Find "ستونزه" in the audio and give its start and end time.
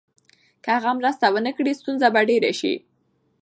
1.79-2.07